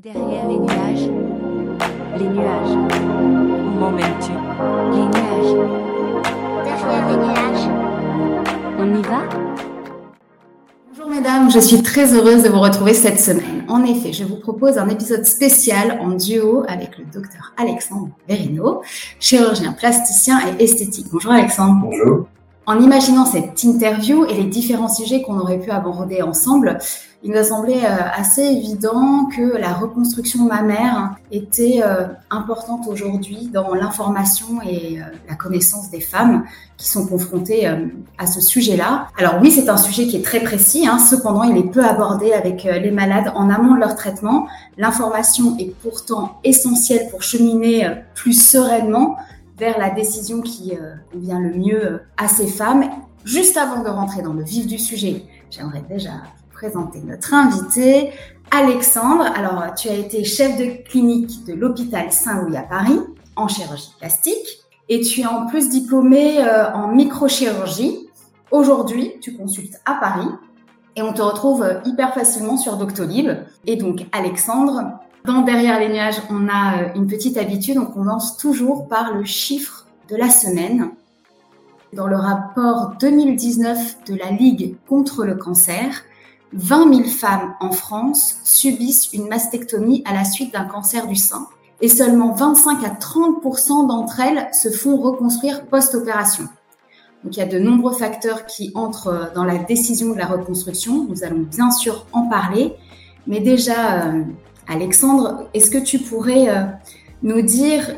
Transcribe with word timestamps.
Derrière 0.00 0.46
les 0.46 0.58
nuages, 0.60 1.10
les 2.18 2.28
nuages, 2.28 2.70
Où 2.70 3.78
m'emmènes-tu? 3.80 4.30
Les 4.92 5.06
nuages. 5.08 5.54
Derrière 6.64 7.08
les 7.08 7.16
nuages. 7.16 7.68
On 8.78 8.94
y 8.94 9.02
va? 9.02 9.28
Bonjour 10.88 11.10
mesdames, 11.10 11.50
je 11.50 11.58
suis 11.58 11.82
très 11.82 12.14
heureuse 12.14 12.44
de 12.44 12.48
vous 12.48 12.60
retrouver 12.60 12.94
cette 12.94 13.18
semaine. 13.18 13.64
En 13.66 13.84
effet, 13.84 14.12
je 14.12 14.22
vous 14.22 14.36
propose 14.36 14.78
un 14.78 14.88
épisode 14.88 15.24
spécial 15.24 15.98
en 16.00 16.10
duo 16.10 16.62
avec 16.68 16.96
le 16.96 17.04
docteur 17.12 17.52
Alexandre 17.56 18.10
Verino, 18.28 18.82
chirurgien 19.18 19.72
plasticien 19.72 20.38
et 20.46 20.62
esthétique. 20.62 21.08
Bonjour 21.10 21.32
Alexandre. 21.32 21.80
Bonjour. 21.82 22.28
En 22.68 22.78
imaginant 22.82 23.24
cette 23.24 23.64
interview 23.64 24.26
et 24.26 24.34
les 24.34 24.44
différents 24.44 24.90
sujets 24.90 25.22
qu'on 25.22 25.38
aurait 25.38 25.58
pu 25.58 25.70
aborder 25.70 26.20
ensemble, 26.20 26.76
il 27.22 27.30
nous 27.30 27.38
a 27.38 27.42
semblé 27.42 27.80
assez 27.82 28.42
évident 28.42 29.24
que 29.34 29.56
la 29.56 29.72
reconstruction 29.72 30.44
mammaire 30.44 31.14
était 31.32 31.80
euh, 31.82 32.08
importante 32.28 32.86
aujourd'hui 32.86 33.48
dans 33.50 33.72
l'information 33.72 34.60
et 34.60 35.00
euh, 35.00 35.04
la 35.30 35.34
connaissance 35.34 35.88
des 35.88 36.02
femmes 36.02 36.44
qui 36.76 36.88
sont 36.88 37.06
confrontées 37.06 37.66
euh, 37.66 37.86
à 38.18 38.26
ce 38.26 38.42
sujet-là. 38.42 39.08
Alors 39.16 39.36
oui, 39.40 39.50
c'est 39.50 39.70
un 39.70 39.78
sujet 39.78 40.06
qui 40.06 40.18
est 40.18 40.24
très 40.24 40.40
précis, 40.40 40.86
hein, 40.86 40.98
cependant 40.98 41.44
il 41.44 41.56
est 41.56 41.70
peu 41.70 41.82
abordé 41.82 42.34
avec 42.34 42.64
les 42.64 42.90
malades 42.90 43.32
en 43.34 43.48
amont 43.48 43.76
de 43.76 43.80
leur 43.80 43.96
traitement. 43.96 44.46
L'information 44.76 45.56
est 45.58 45.74
pourtant 45.82 46.38
essentielle 46.44 47.08
pour 47.10 47.22
cheminer 47.22 47.88
plus 48.14 48.34
sereinement 48.38 49.16
vers 49.58 49.78
la 49.78 49.90
décision 49.90 50.40
qui 50.40 50.72
euh, 50.72 50.94
convient 51.12 51.40
le 51.40 51.54
mieux 51.54 51.84
euh, 51.84 51.98
à 52.16 52.28
ces 52.28 52.46
femmes. 52.46 52.88
Juste 53.24 53.56
avant 53.56 53.82
de 53.82 53.88
rentrer 53.88 54.22
dans 54.22 54.32
le 54.32 54.44
vif 54.44 54.66
du 54.66 54.78
sujet, 54.78 55.24
j'aimerais 55.50 55.84
déjà 55.88 56.10
vous 56.10 56.52
présenter 56.52 57.00
notre 57.00 57.34
invité, 57.34 58.12
Alexandre. 58.50 59.24
Alors, 59.36 59.74
tu 59.74 59.88
as 59.88 59.94
été 59.94 60.24
chef 60.24 60.56
de 60.56 60.82
clinique 60.88 61.44
de 61.46 61.54
l'hôpital 61.54 62.10
Saint-Louis 62.10 62.56
à 62.56 62.62
Paris 62.62 63.00
en 63.36 63.48
chirurgie 63.48 63.92
plastique 63.98 64.64
et 64.88 65.00
tu 65.00 65.20
es 65.20 65.26
en 65.26 65.46
plus 65.46 65.68
diplômé 65.68 66.42
euh, 66.42 66.72
en 66.72 66.88
microchirurgie. 66.88 68.08
Aujourd'hui, 68.50 69.14
tu 69.20 69.36
consultes 69.36 69.80
à 69.84 69.94
Paris 69.94 70.28
et 70.96 71.02
on 71.02 71.12
te 71.12 71.22
retrouve 71.22 71.62
euh, 71.62 71.80
hyper 71.84 72.14
facilement 72.14 72.56
sur 72.56 72.76
Doctolib. 72.76 73.30
Et 73.66 73.76
donc, 73.76 74.06
Alexandre, 74.12 74.98
Derrière 75.28 75.78
les 75.78 75.90
nuages, 75.90 76.22
on 76.30 76.48
a 76.48 76.78
euh, 76.78 76.88
une 76.94 77.06
petite 77.06 77.36
habitude, 77.36 77.76
on 77.76 77.84
commence 77.84 78.38
toujours 78.38 78.88
par 78.88 79.12
le 79.12 79.24
chiffre 79.24 79.86
de 80.08 80.16
la 80.16 80.30
semaine. 80.30 80.92
Dans 81.92 82.06
le 82.06 82.16
rapport 82.16 82.94
2019 82.98 84.04
de 84.06 84.14
la 84.14 84.30
Ligue 84.30 84.76
contre 84.88 85.26
le 85.26 85.34
cancer, 85.34 86.02
20 86.54 86.94
000 86.94 87.08
femmes 87.10 87.54
en 87.60 87.72
France 87.72 88.36
subissent 88.42 89.10
une 89.12 89.28
mastectomie 89.28 90.02
à 90.06 90.14
la 90.14 90.24
suite 90.24 90.54
d'un 90.54 90.64
cancer 90.64 91.06
du 91.06 91.16
sein 91.16 91.46
et 91.82 91.88
seulement 91.88 92.32
25 92.32 92.82
à 92.84 92.94
30% 92.94 93.86
d'entre 93.86 94.20
elles 94.20 94.48
se 94.54 94.70
font 94.70 94.96
reconstruire 94.96 95.66
post-opération. 95.66 96.44
Donc 97.22 97.36
il 97.36 97.40
y 97.40 97.42
a 97.42 97.46
de 97.46 97.58
nombreux 97.58 97.92
facteurs 97.92 98.46
qui 98.46 98.72
entrent 98.74 99.08
euh, 99.08 99.24
dans 99.34 99.44
la 99.44 99.58
décision 99.58 100.14
de 100.14 100.18
la 100.18 100.26
reconstruction. 100.26 101.06
Nous 101.06 101.22
allons 101.22 101.40
bien 101.40 101.70
sûr 101.70 102.06
en 102.12 102.28
parler. 102.28 102.74
Mais 103.26 103.40
déjà, 103.40 104.06
euh, 104.06 104.22
Alexandre, 104.70 105.48
est-ce 105.54 105.70
que 105.70 105.82
tu 105.82 105.98
pourrais 105.98 106.50
euh, 106.50 106.64
nous 107.22 107.40
dire 107.40 107.96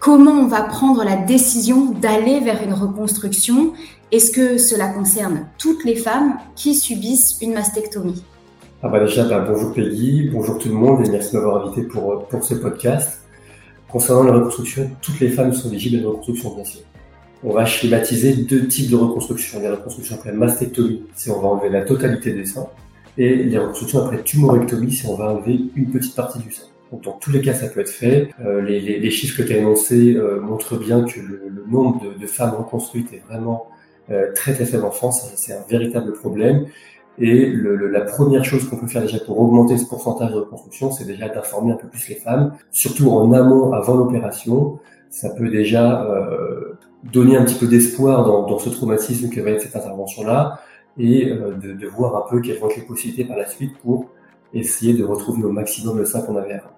comment 0.00 0.32
on 0.32 0.48
va 0.48 0.64
prendre 0.64 1.04
la 1.04 1.16
décision 1.16 1.92
d'aller 1.92 2.40
vers 2.40 2.64
une 2.64 2.72
reconstruction? 2.72 3.72
Est-ce 4.10 4.32
que 4.32 4.58
cela 4.58 4.88
concerne 4.88 5.46
toutes 5.56 5.84
les 5.84 5.94
femmes 5.94 6.36
qui 6.56 6.74
subissent 6.74 7.38
une 7.40 7.54
mastectomie? 7.54 8.24
Ah 8.82 8.88
bah 8.88 8.98
déjà, 8.98 9.24
bah, 9.24 9.46
bonjour 9.48 9.72
Peggy, 9.72 10.30
bonjour 10.32 10.58
tout 10.58 10.68
le 10.68 10.74
monde 10.74 11.06
et 11.06 11.10
merci 11.10 11.32
de 11.32 11.38
m'avoir 11.38 11.64
invité 11.64 11.84
pour, 11.84 12.26
pour 12.26 12.42
ce 12.42 12.54
podcast. 12.54 13.20
Concernant 13.88 14.24
la 14.24 14.32
reconstruction, 14.32 14.90
toutes 15.00 15.20
les 15.20 15.28
femmes 15.28 15.52
sont 15.52 15.70
éligibles 15.70 15.96
à 15.96 16.00
une 16.00 16.06
reconstruction, 16.06 16.56
bien 16.56 16.64
sûr. 16.64 16.80
On 17.44 17.52
va 17.52 17.66
schématiser 17.66 18.32
deux 18.34 18.66
types 18.66 18.90
de 18.90 18.96
reconstruction. 18.96 19.60
Les 19.60 19.68
reconstructions 19.68 20.16
après 20.16 20.32
mastectomie, 20.32 21.04
c'est 21.14 21.30
on 21.30 21.40
va 21.40 21.48
enlever 21.48 21.68
la 21.68 21.82
totalité 21.82 22.32
des 22.32 22.46
seins, 22.46 22.66
et 23.18 23.34
les 23.36 23.58
reconstructions 23.58 24.00
après 24.04 24.22
tumorectomie, 24.22 24.92
c'est 24.92 25.08
on 25.08 25.14
va 25.16 25.30
enlever 25.32 25.60
une 25.76 25.90
petite 25.90 26.14
partie 26.16 26.38
du 26.40 26.52
sein. 26.52 26.64
Donc 26.92 27.02
dans 27.04 27.12
tous 27.12 27.30
les 27.32 27.40
cas, 27.40 27.54
ça 27.54 27.68
peut 27.68 27.80
être 27.80 27.88
fait. 27.88 28.28
Euh, 28.44 28.60
les, 28.60 28.80
les- 28.80 28.98
les 29.00 29.10
chiffres 29.10 29.36
que 29.42 29.46
tu 29.46 29.52
as 29.52 29.58
énoncés 29.58 30.14
euh, 30.14 30.40
montrent 30.40 30.76
bien 30.78 31.02
que 31.04 31.18
le, 31.20 31.42
le 31.48 31.64
nombre 31.68 32.00
de, 32.04 32.18
de 32.20 32.26
femmes 32.26 32.54
reconstruites 32.56 33.12
est 33.12 33.22
vraiment 33.28 33.66
euh, 34.10 34.32
très 34.34 34.52
très 34.54 34.64
faible 34.66 34.84
en 34.84 34.90
France. 34.90 35.32
C'est 35.36 35.52
un 35.52 35.64
véritable 35.68 36.12
problème. 36.12 36.66
Et 37.18 37.46
le- 37.46 37.76
le- 37.76 37.88
la 37.88 38.00
première 38.02 38.44
chose 38.44 38.68
qu'on 38.68 38.76
peut 38.76 38.86
faire 38.88 39.02
déjà 39.02 39.18
pour 39.20 39.38
augmenter 39.40 39.76
ce 39.78 39.86
pourcentage 39.86 40.32
de 40.32 40.38
reconstruction, 40.38 40.90
c'est 40.92 41.04
déjà 41.06 41.28
d'informer 41.28 41.72
un 41.72 41.76
peu 41.76 41.88
plus 41.88 42.08
les 42.08 42.16
femmes, 42.16 42.52
surtout 42.70 43.10
en 43.10 43.32
amont, 43.32 43.72
avant 43.72 43.94
l'opération. 43.96 44.78
Ça 45.10 45.30
peut 45.30 45.48
déjà 45.48 46.04
euh, 46.10 46.76
donner 47.12 47.36
un 47.36 47.44
petit 47.44 47.54
peu 47.54 47.66
d'espoir 47.68 48.24
dans, 48.24 48.46
dans 48.48 48.58
ce 48.58 48.68
traumatisme 48.68 49.30
que 49.30 49.40
va 49.40 49.50
être 49.50 49.62
cette 49.62 49.76
intervention-là, 49.76 50.58
et 50.98 51.30
euh, 51.30 51.54
de, 51.56 51.86
voir 51.86 52.16
un 52.16 52.30
peu 52.30 52.40
quelles 52.40 52.58
vont 52.58 52.68
être 52.68 52.76
les 52.76 52.82
possibilités 52.82 53.24
par 53.24 53.36
la 53.36 53.48
suite 53.48 53.76
pour 53.78 54.10
essayer 54.52 54.94
de 54.94 55.04
retrouver 55.04 55.44
au 55.44 55.50
maximum 55.50 55.98
le 55.98 56.04
sein 56.04 56.20
qu'on 56.22 56.36
avait 56.36 56.54
avant. 56.54 56.70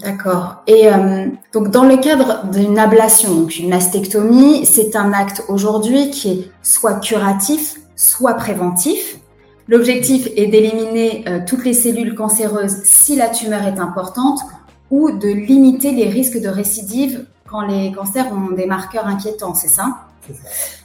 D'accord. 0.00 0.62
Et 0.66 0.88
euh, 0.92 1.26
donc 1.52 1.70
dans 1.70 1.84
le 1.84 1.96
cadre 1.96 2.46
d'une 2.50 2.78
ablation, 2.78 3.34
donc 3.34 3.58
une 3.58 3.70
mastectomie, 3.70 4.64
c'est 4.66 4.96
un 4.96 5.12
acte 5.12 5.44
aujourd'hui 5.48 6.10
qui 6.10 6.30
est 6.30 6.50
soit 6.62 7.00
curatif, 7.00 7.80
soit 7.96 8.34
préventif. 8.34 9.18
L'objectif 9.66 10.28
est 10.36 10.46
d'éliminer 10.46 11.24
euh, 11.28 11.40
toutes 11.46 11.64
les 11.64 11.74
cellules 11.74 12.14
cancéreuses 12.14 12.82
si 12.84 13.16
la 13.16 13.28
tumeur 13.28 13.66
est 13.66 13.78
importante 13.78 14.40
ou 14.90 15.10
de 15.10 15.28
limiter 15.28 15.92
les 15.92 16.08
risques 16.08 16.40
de 16.40 16.48
récidive 16.48 17.26
quand 17.48 17.62
les 17.62 17.92
cancers 17.92 18.26
ont 18.32 18.54
des 18.54 18.66
marqueurs 18.66 19.06
inquiétants, 19.06 19.54
C'est 19.54 19.68
ça? 19.68 20.07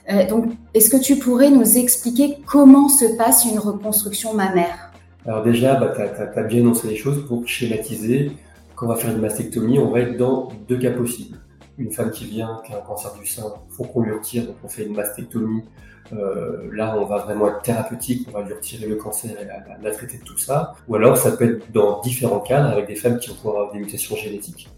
Euh, 0.10 0.28
Donc 0.28 0.52
est-ce 0.74 0.90
que 0.90 1.02
tu 1.02 1.18
pourrais 1.18 1.50
nous 1.50 1.78
expliquer 1.78 2.38
comment 2.46 2.90
se 2.90 3.18
passe 3.18 3.46
une 3.46 3.60
reconstruction 3.60 4.34
mammaire? 4.34 4.92
Alors 5.26 5.44
déjà, 5.44 5.76
bah, 5.76 5.94
tu 5.96 6.02
as, 6.02 6.44
bien 6.44 6.60
énoncé 6.60 6.88
les 6.88 6.96
choses 6.96 7.26
pour 7.28 7.48
schématiser. 7.48 8.32
Quand 8.76 8.88
on 8.88 8.90
va 8.90 8.96
faire 8.96 9.12
une 9.12 9.22
mastectomie, 9.22 9.80
on 9.80 9.92
va 9.92 10.02
être 10.02 10.18
dans 10.18 10.50
deux 10.68 10.78
cas 10.78 10.92
possibles. 10.92 11.38
Une 11.78 11.92
femme 11.92 12.12
qui 12.12 12.26
vient, 12.26 12.62
qui 12.66 12.74
a 12.74 12.78
un 12.78 12.82
cancer 12.82 13.14
du 13.14 13.26
sein, 13.26 13.44
faut 13.70 13.84
qu'on 13.84 14.02
lui 14.02 14.12
retire, 14.12 14.46
donc 14.46 14.56
on 14.64 14.68
fait 14.68 14.86
une 14.86 14.96
mastectomie. 14.96 15.64
Euh, 16.12 16.70
là, 16.74 16.96
on 17.00 17.06
va 17.06 17.20
vraiment 17.20 17.48
être 17.48 17.62
thérapeutique, 17.62 18.28
on 18.30 18.38
va 18.38 18.46
lui 18.46 18.54
retirer 18.54 18.86
le 18.88 18.96
cancer 18.96 19.32
et 19.40 19.46
la, 19.84 19.92
traiter 19.92 20.18
de 20.18 20.24
tout 20.24 20.38
ça. 20.38 20.76
Ou 20.88 20.96
alors, 20.96 21.18
ça 21.18 21.32
peut 21.32 21.56
être 21.56 21.72
dans 21.72 22.02
différents 22.02 22.42
cadres 22.42 22.70
avec 22.70 22.88
des 22.88 22.96
femmes 22.96 23.18
qui 23.18 23.34
pouvoir 23.34 23.56
avoir 23.56 23.74
des 23.74 23.80
mutations 23.80 24.16
génétiques 24.16 24.70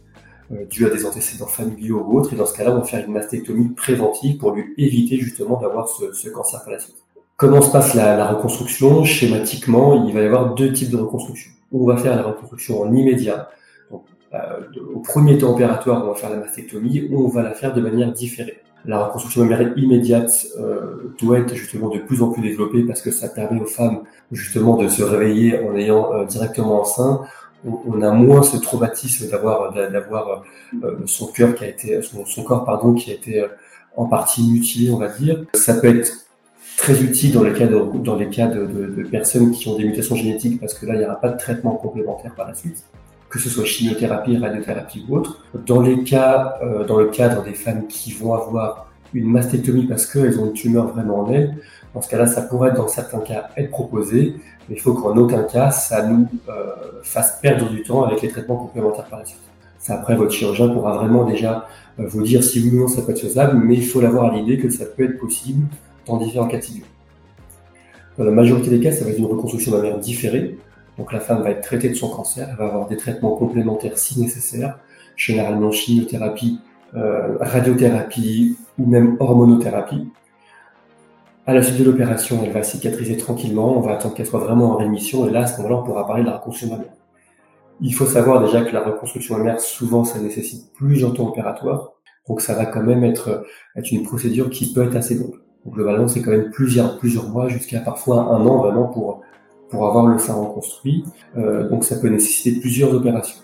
euh, 0.51 0.66
dues 0.69 0.85
à 0.85 0.89
des 0.89 1.06
antécédents 1.06 1.47
familiaux 1.47 2.06
ou 2.07 2.17
autres. 2.17 2.33
Et 2.33 2.35
dans 2.35 2.45
ce 2.45 2.56
cas-là, 2.56 2.72
on 2.72 2.79
va 2.79 2.83
faire 2.83 3.06
une 3.06 3.13
mastectomie 3.13 3.69
préventive 3.69 4.38
pour 4.38 4.51
lui 4.51 4.73
éviter 4.78 5.17
justement 5.17 5.59
d'avoir 5.59 5.88
ce, 5.89 6.11
ce 6.13 6.29
cancer 6.29 6.63
par 6.63 6.73
la 6.73 6.79
suite. 6.79 6.95
Comment 7.38 7.61
se 7.61 7.72
passe 7.72 7.94
la, 7.95 8.16
la 8.16 8.28
reconstruction? 8.28 9.03
Schématiquement, 9.03 10.05
il 10.07 10.13
va 10.13 10.22
y 10.22 10.25
avoir 10.25 10.53
deux 10.55 10.72
types 10.72 10.89
de 10.89 10.97
reconstruction. 10.97 11.51
On 11.72 11.85
va 11.85 11.97
faire 11.97 12.16
la 12.16 12.23
reconstruction 12.23 12.81
en 12.81 12.94
immédiat. 12.94 13.50
Donc, 13.91 14.03
euh, 14.34 14.38
au 14.94 15.00
premier 15.00 15.38
temps 15.38 15.53
opératoire, 15.53 16.03
on 16.05 16.07
va 16.07 16.16
faire 16.16 16.29
la 16.29 16.38
mastectomie, 16.38 17.09
ou 17.11 17.25
on 17.25 17.28
va 17.28 17.44
la 17.44 17.53
faire 17.53 17.73
de 17.73 17.81
manière 17.81 18.11
différée. 18.13 18.61
La 18.85 19.03
reconstruction 19.03 19.44
mammaire 19.44 19.73
immédiate 19.78 20.45
euh, 20.59 21.16
doit 21.19 21.39
être 21.39 21.55
justement 21.55 21.89
de 21.89 21.97
plus 21.97 22.22
en 22.22 22.29
plus 22.29 22.44
développée 22.44 22.84
parce 22.84 23.01
que 23.01 23.09
ça 23.09 23.28
permet 23.28 23.59
aux 23.59 23.66
femmes 23.66 24.03
justement 24.31 24.78
de 24.78 24.88
se 24.88 25.01
réveiller 25.01 25.59
en 25.59 25.75
ayant 25.75 26.13
euh, 26.13 26.25
directement 26.25 26.84
un 26.84 26.85
sein. 26.85 27.22
On, 27.65 28.01
a 28.01 28.11
moins 28.11 28.43
ce 28.43 28.57
traumatisme 28.57 29.29
d'avoir 29.29 29.73
d'avoir 29.73 30.43
euh, 30.83 30.97
son 31.05 31.27
cœur 31.27 31.55
qui 31.55 31.63
a 31.63 31.67
été 31.67 31.99
son, 32.01 32.43
corps 32.43 32.63
pardon 32.63 32.93
qui 32.93 33.11
a 33.11 33.15
été 33.15 33.41
euh, 33.41 33.47
en 33.97 34.05
partie 34.05 34.43
mutilé, 34.43 34.91
on 34.91 34.97
va 34.97 35.07
dire. 35.07 35.43
Ça 35.53 35.73
peut 35.73 35.87
être 35.87 36.11
très 36.77 37.01
utile 37.01 37.33
dans 37.33 37.43
les 37.43 37.53
cas 37.53 37.67
de, 37.67 37.79
dans 37.99 38.15
les 38.15 38.29
cas 38.29 38.47
de 38.47 39.03
personnes 39.09 39.51
qui 39.51 39.67
ont 39.67 39.77
des 39.77 39.85
mutations 39.85 40.15
génétiques 40.15 40.59
parce 40.59 40.73
que 40.73 40.85
là, 40.85 40.93
il 40.93 40.99
n'y 40.99 41.05
aura 41.05 41.15
pas 41.15 41.29
de 41.29 41.37
traitement 41.37 41.75
complémentaire 41.75 42.35
par 42.35 42.47
la 42.47 42.53
suite, 42.53 42.83
que 43.29 43.39
ce 43.39 43.49
soit 43.49 43.66
chimiothérapie, 43.66 44.37
radiothérapie 44.37 45.05
ou 45.07 45.17
autre. 45.17 45.43
Dans 45.66 45.81
les 45.81 46.03
cas, 46.03 46.57
euh, 46.61 46.85
dans 46.85 46.97
le 46.97 47.07
cadre 47.07 47.43
des 47.43 47.53
femmes 47.53 47.87
qui 47.87 48.11
vont 48.11 48.34
avoir 48.34 48.84
une 49.16 49.32
mastectomie 49.32 49.88
parce 49.88 50.06
qu'elles 50.06 50.40
ont 50.40 50.47
une 50.47 50.53
tumeur 50.53 50.88
vraiment 50.88 51.22
en 51.22 51.32
elles, 51.32 51.56
dans 51.94 52.02
ce 52.02 52.09
cas-là, 52.09 52.28
ça 52.28 52.41
pourrait 52.41 52.73
dans 52.73 52.90
certains 52.90 53.20
cas 53.20 53.47
être 53.56 53.72
proposé, 53.72 54.35
mais 54.67 54.76
il 54.76 54.82
faut 54.82 54.94
qu'en 54.94 55.16
aucun 55.16 55.44
cas, 55.44 55.72
ça 55.72 56.06
nous 56.06 56.28
euh, 56.50 56.73
fasse 57.03 57.40
perdre 57.41 57.70
du 57.70 57.82
temps 57.84 58.03
avec 58.03 58.22
les 58.22 58.28
traitements 58.28 58.58
complémentaires 58.58 59.06
par 59.06 59.20
la 59.20 59.26
suite. 59.26 59.40
Ça, 59.79 59.96
après, 59.96 60.16
votre 60.16 60.32
chirurgien 60.32 60.67
pourra 60.70 60.97
vraiment 60.97 61.23
déjà 61.23 61.67
euh, 62.00 62.08
vous 62.08 62.23
dire 62.23 62.44
si 62.44 62.59
oui 62.59 62.78
ou 62.78 62.82
non 62.82 62.88
ça 62.90 63.02
peut 63.02 63.12
être 63.12 63.22
faisable, 63.22 63.58
mais 63.64 63.76
il 63.76 63.85
faut 63.85 64.02
l'avoir 64.02 64.34
à 64.34 64.35
l'idée 64.35 64.58
que 64.58 64.70
ça 64.70 64.85
peut 64.85 65.06
être 65.06 65.17
possible 65.17 65.66
dans 66.06 66.17
différents 66.17 66.47
cas. 66.47 66.59
Dans 68.17 68.26
la 68.26 68.32
majorité 68.32 68.70
des 68.70 68.82
cas, 68.82 68.91
ça 68.91 69.06
va 69.06 69.12
être 69.12 69.20
une 69.20 69.26
reconstruction 69.26 69.72
mammaire 69.72 69.97
différée. 69.97 70.58
Donc 70.97 71.14
la 71.14 71.20
femme 71.22 71.44
va 71.44 71.52
être 71.52 71.62
traitée 71.62 71.90
de 71.90 71.94
son 71.94 72.09
cancer, 72.09 72.47
elle 72.50 72.58
va 72.58 72.66
avoir 72.66 72.88
des 72.88 72.97
traitements 72.97 73.35
complémentaires 73.35 73.97
si 73.97 74.20
nécessaire, 74.20 74.79
généralement 75.16 75.72
chimiothérapie, 75.72 76.59
radiothérapie 76.93 78.58
ou 78.78 78.85
même 78.85 79.17
hormonothérapie. 79.20 80.08
À 81.47 81.53
la 81.53 81.61
suite 81.61 81.78
de 81.78 81.84
l'opération, 81.84 82.40
elle 82.43 82.52
va 82.52 82.64
cicatriser 82.64 83.17
tranquillement, 83.17 83.78
on 83.78 83.82
va 83.82 83.93
attendre 83.93 84.16
qu'elle 84.16 84.26
soit 84.26 84.40
vraiment 84.40 84.72
en 84.72 84.78
rémission, 84.78 85.28
et 85.28 85.32
là, 85.32 85.41
à 85.41 85.47
ce 85.47 85.58
moment-là, 85.58 85.82
on 85.82 85.84
pourra 85.84 86.08
parler 86.08 86.23
de 86.23 86.28
la 86.28 86.37
reconstruction 86.37 86.76
mammaire. 86.76 86.93
Il 87.82 87.93
faut 87.93 88.05
savoir 88.05 88.43
déjà 88.43 88.64
que 88.64 88.73
la 88.73 88.82
reconstruction 88.82 89.37
mammaire, 89.37 89.59
souvent, 89.59 90.03
ça 90.03 90.20
nécessite 90.20 90.73
plusieurs 90.73 91.14
temps 91.14 91.28
opératoires. 91.28 91.91
Donc 92.28 92.41
ça 92.41 92.55
va 92.55 92.66
quand 92.66 92.82
même 92.82 93.03
être, 93.03 93.46
être 93.76 93.91
une 93.91 94.03
procédure 94.03 94.49
qui 94.49 94.73
peut 94.73 94.84
être 94.84 94.96
assez 94.96 95.16
longue. 95.16 95.40
Donc 95.64 95.76
globalement, 95.76 96.08
c'est 96.08 96.22
quand 96.22 96.31
même 96.31 96.49
plusieurs, 96.49 96.97
plusieurs 96.97 97.29
mois 97.29 97.49
jusqu'à 97.49 97.79
parfois 97.79 98.22
un 98.34 98.46
an 98.46 98.58
vraiment 98.58 98.88
pour, 98.88 99.22
pour 99.70 99.85
avoir 99.85 100.08
le 100.08 100.17
sein 100.17 100.34
reconstruit. 100.34 101.03
Euh, 101.38 101.70
donc 101.70 101.84
ça 101.84 101.97
peut 101.97 102.08
nécessiter 102.08 102.59
plusieurs 102.59 102.93
opérations. 102.93 103.41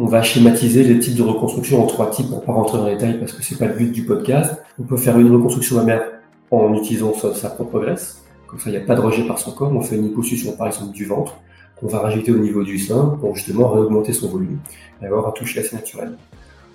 On 0.00 0.06
va 0.06 0.22
schématiser 0.22 0.84
les 0.84 1.00
types 1.00 1.16
de 1.16 1.24
reconstruction 1.24 1.82
en 1.82 1.86
trois 1.88 2.08
types, 2.08 2.28
pour 2.28 2.44
pas 2.44 2.52
rentrer 2.52 2.78
dans 2.78 2.86
les 2.86 2.94
détails 2.94 3.18
parce 3.18 3.32
que 3.32 3.42
c'est 3.42 3.58
pas 3.58 3.66
le 3.66 3.74
but 3.74 3.90
du 3.90 4.04
podcast. 4.04 4.54
On 4.78 4.84
peut 4.84 4.96
faire 4.96 5.18
une 5.18 5.28
reconstruction 5.34 5.74
mammaire 5.74 6.04
en 6.52 6.72
utilisant 6.74 7.12
sa, 7.14 7.50
propre 7.50 7.80
graisse. 7.80 8.22
Comme 8.46 8.60
ça, 8.60 8.70
il 8.70 8.74
n'y 8.74 8.78
a 8.78 8.86
pas 8.86 8.94
de 8.94 9.00
rejet 9.00 9.26
par 9.26 9.40
son 9.40 9.50
corps. 9.50 9.72
On 9.74 9.80
fait 9.80 9.96
une 9.96 10.04
hyposuction, 10.04 10.52
par 10.52 10.68
exemple, 10.68 10.92
du 10.92 11.04
ventre, 11.04 11.36
qu'on 11.74 11.88
va 11.88 11.98
rajouter 11.98 12.30
au 12.30 12.38
niveau 12.38 12.62
du 12.62 12.78
sein 12.78 13.16
pour 13.20 13.34
justement 13.34 13.70
réaugmenter 13.70 14.12
son 14.12 14.28
volume 14.28 14.58
et 15.02 15.06
avoir 15.06 15.26
un 15.26 15.32
toucher 15.32 15.58
assez 15.58 15.74
naturel. 15.74 16.12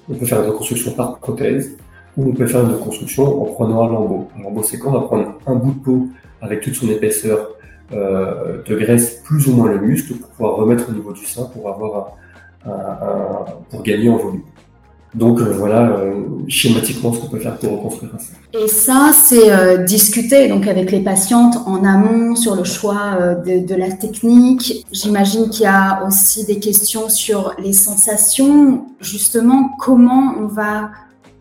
On 0.10 0.16
peut 0.16 0.26
faire 0.26 0.44
une 0.44 0.50
reconstruction 0.50 0.92
par 0.92 1.18
prothèse, 1.20 1.78
ou 2.18 2.28
on 2.28 2.34
peut 2.34 2.46
faire 2.46 2.66
une 2.66 2.74
reconstruction 2.74 3.42
en 3.42 3.46
prenant 3.54 3.86
un 3.86 3.88
lambeau. 3.88 4.28
Un 4.38 4.44
lambeau, 4.44 4.64
c'est 4.64 4.78
quand 4.78 4.90
on 4.90 5.00
va 5.00 5.08
prendre 5.08 5.34
un 5.48 5.56
bout 5.56 5.72
de 5.72 5.80
peau 5.80 6.08
avec 6.42 6.60
toute 6.60 6.76
son 6.76 6.90
épaisseur 6.90 7.52
euh, 7.94 8.62
de 8.68 8.76
graisse, 8.76 9.22
plus 9.24 9.48
ou 9.48 9.54
moins 9.54 9.70
le 9.70 9.80
muscle, 9.80 10.14
pour 10.16 10.28
pouvoir 10.28 10.56
remettre 10.58 10.90
au 10.90 10.92
niveau 10.92 11.14
du 11.14 11.26
sein 11.26 11.46
pour 11.46 11.70
avoir 11.70 12.18
pour 13.70 13.84
gagner 13.84 14.10
en 14.10 14.18
volume. 14.18 14.42
Donc 15.16 15.40
euh, 15.42 15.54
voilà 15.54 15.92
euh, 15.92 16.24
schématiquement 16.48 17.14
ce 17.14 17.20
qu'on 17.20 17.28
peut 17.28 17.40
faire 17.40 17.58
pour 17.58 17.72
reconstruire 17.72 18.12
sein. 18.20 18.34
Et 18.54 18.68
ça, 18.68 19.12
c'est 19.14 19.52
euh, 19.52 19.78
discuté 19.78 20.48
donc 20.48 20.68
avec 20.68 20.92
les 20.92 21.02
patientes 21.02 21.56
en 21.68 21.84
amont 21.84 22.36
sur 22.36 22.56
le 22.56 22.64
choix 22.64 23.18
euh, 23.20 23.36
de, 23.36 23.66
de, 23.66 23.76
la 23.76 23.92
technique. 23.92 24.86
J'imagine 24.92 25.50
qu'il 25.50 25.64
y 25.64 25.68
a 25.68 26.04
aussi 26.08 26.46
des 26.46 26.60
questions 26.60 27.10
sur 27.10 27.54
les 27.60 27.74
sensations. 27.74 28.88
Justement, 29.02 29.70
comment 29.80 30.34
on 30.40 30.48
va 30.48 30.90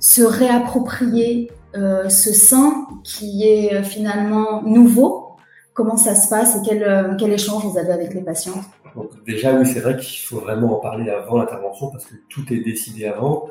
se 0.00 0.22
réapproprier 0.22 1.50
euh, 1.74 2.10
ce 2.10 2.34
sein 2.34 2.86
qui 3.04 3.44
est 3.44 3.82
finalement 3.82 4.62
nouveau? 4.64 5.28
Comment 5.72 5.96
ça 5.96 6.14
se 6.14 6.28
passe 6.28 6.56
et 6.56 6.58
quel, 6.68 7.16
quel 7.18 7.32
échange 7.32 7.64
vous 7.64 7.78
avez 7.78 7.92
avec 7.92 8.12
les 8.12 8.20
patientes? 8.20 8.64
Donc 8.94 9.10
déjà, 9.24 9.54
oui, 9.54 9.66
c'est 9.66 9.80
vrai 9.80 9.96
qu'il 9.96 10.18
faut 10.20 10.40
vraiment 10.40 10.78
en 10.78 10.80
parler 10.80 11.10
avant 11.10 11.38
l'intervention 11.38 11.90
parce 11.90 12.04
que 12.04 12.14
tout 12.28 12.52
est 12.52 12.60
décidé 12.60 13.06
avant 13.06 13.48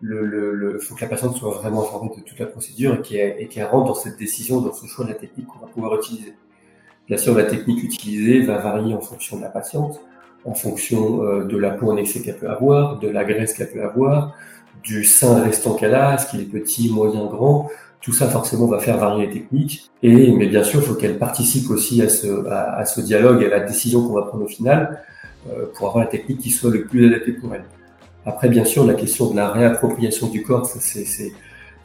le, 0.00 0.24
le, 0.24 0.78
faut 0.78 0.94
que 0.94 1.00
la 1.00 1.08
patiente 1.08 1.36
soit 1.36 1.50
vraiment 1.50 1.82
informée 1.82 2.10
de 2.16 2.22
toute 2.22 2.38
la 2.38 2.46
procédure 2.46 2.94
et 2.94 3.02
qu'elle 3.02 3.48
qu 3.48 3.62
rentre 3.62 3.88
dans 3.88 3.94
cette 3.94 4.16
décision, 4.16 4.60
dans 4.60 4.72
ce 4.72 4.86
choix 4.86 5.04
de 5.04 5.10
la 5.10 5.16
technique 5.16 5.46
qu'on 5.46 5.58
va 5.58 5.66
pouvoir 5.66 5.96
utiliser. 5.96 6.34
Bien 7.08 7.16
sûr, 7.16 7.34
la 7.34 7.44
technique 7.44 7.82
utilisée 7.82 8.42
va 8.42 8.58
varier 8.58 8.94
en 8.94 9.00
fonction 9.00 9.38
de 9.38 9.42
la 9.42 9.48
patiente, 9.48 10.00
en 10.44 10.54
fonction 10.54 11.24
euh, 11.24 11.44
de 11.44 11.56
la 11.56 11.70
peau 11.70 11.90
en 11.90 11.96
excès 11.96 12.20
qu'elle 12.20 12.36
peut 12.36 12.50
avoir, 12.50 12.98
de 12.98 13.08
la 13.08 13.24
graisse 13.24 13.54
qu'elle 13.54 13.70
peut 13.70 13.82
avoir, 13.82 14.34
du 14.82 15.04
sein 15.04 15.42
restant 15.42 15.74
qu'elle 15.74 15.94
a, 15.94 16.14
est-ce 16.14 16.30
qu'il 16.30 16.40
est 16.40 16.44
petit, 16.44 16.92
moyen, 16.92 17.26
grand. 17.26 17.70
Tout 18.00 18.12
ça, 18.12 18.28
forcément, 18.28 18.66
va 18.66 18.78
faire 18.78 18.96
varier 18.96 19.26
les 19.26 19.32
techniques. 19.32 19.90
Et, 20.02 20.32
mais 20.32 20.46
bien 20.46 20.62
sûr, 20.62 20.80
il 20.80 20.86
faut 20.86 20.94
qu'elle 20.94 21.18
participe 21.18 21.68
aussi 21.70 22.00
à 22.02 22.08
ce, 22.08 22.46
à, 22.48 22.84
ce 22.84 23.00
dialogue 23.00 23.42
et 23.42 23.46
à 23.46 23.58
la 23.58 23.60
décision 23.60 24.06
qu'on 24.06 24.14
va 24.14 24.22
prendre 24.22 24.44
au 24.44 24.48
final 24.48 25.02
euh, 25.50 25.66
pour 25.74 25.88
avoir 25.88 26.04
la 26.04 26.10
technique 26.10 26.38
qui 26.38 26.50
soit 26.50 26.70
le 26.70 26.84
plus 26.84 27.06
adaptée 27.06 27.32
pour 27.32 27.54
elle. 27.54 27.64
Après, 28.24 28.48
bien 28.48 28.64
sûr, 28.64 28.84
la 28.84 28.94
question 28.94 29.30
de 29.30 29.36
la 29.36 29.48
réappropriation 29.48 30.28
du 30.28 30.42
corps, 30.42 30.66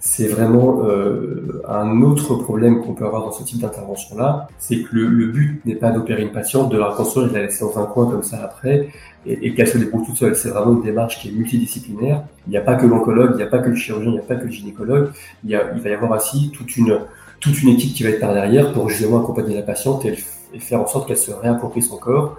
c'est 0.06 0.28
vraiment 0.28 0.84
euh, 0.84 1.62
un 1.66 2.02
autre 2.02 2.36
problème 2.36 2.82
qu'on 2.82 2.92
peut 2.92 3.06
avoir 3.06 3.24
dans 3.24 3.32
ce 3.32 3.42
type 3.42 3.62
d'intervention-là. 3.62 4.50
C'est 4.60 4.82
que 4.82 4.90
le, 4.92 5.08
le 5.08 5.28
but 5.28 5.62
n'est 5.64 5.76
pas 5.76 5.92
d'opérer 5.92 6.24
une 6.24 6.34
patiente, 6.34 6.70
de 6.70 6.78
la 6.78 6.90
reconstruire 6.90 7.28
et 7.28 7.30
de 7.30 7.36
la 7.36 7.44
laisser 7.44 7.64
dans 7.64 7.80
un 7.80 7.86
coin 7.86 8.12
comme 8.12 8.22
ça 8.22 8.44
après, 8.44 8.90
et, 9.26 9.48
et 9.48 9.56
qu'elle 9.56 9.70
se 9.70 9.78
débrouille 9.78 10.06
toute 10.06 10.18
seule. 10.18 10.36
C'est 10.36 10.50
vraiment 10.50 10.74
une 10.74 10.82
démarche 10.82 11.20
qui 11.20 11.30
est 11.30 11.32
multidisciplinaire. 11.32 12.22
Il 12.48 12.50
n'y 12.50 12.58
a 12.58 12.62
pas 12.62 12.76
que 12.76 12.86
l'oncologue, 12.86 13.30
il 13.36 13.38
n'y 13.38 13.44
a 13.44 13.48
pas 13.48 13.60
que 13.60 13.70
le 13.70 13.76
chirurgien, 13.76 14.12
il 14.12 14.16
n'y 14.16 14.20
a 14.20 14.24
pas 14.24 14.36
que 14.36 14.44
le 14.44 14.52
gynécologue. 14.52 15.12
Il, 15.46 15.52
y 15.52 15.56
a, 15.56 15.72
il 15.74 15.82
va 15.82 15.90
y 15.90 15.94
avoir 15.94 16.12
aussi 16.12 16.52
toute 16.52 16.76
une, 16.76 17.00
toute 17.40 17.64
une 17.64 17.70
équipe 17.70 17.94
qui 17.94 18.04
va 18.04 18.10
être 18.10 18.20
par 18.20 18.34
derrière 18.34 18.74
pour 18.74 18.90
justement 18.90 19.24
accompagner 19.24 19.56
la 19.56 19.62
patiente 19.62 20.04
et, 20.04 20.18
et 20.54 20.60
faire 20.60 20.82
en 20.82 20.88
sorte 20.88 21.08
qu'elle 21.08 21.16
se 21.18 21.32
réapproprie 21.32 21.82
son 21.82 21.96
corps 21.96 22.36